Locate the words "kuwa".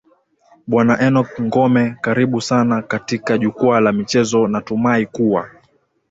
5.05-5.49